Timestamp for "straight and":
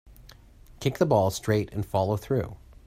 1.29-1.85